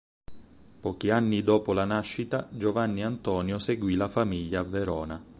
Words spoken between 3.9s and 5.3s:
la famiglia a Verona.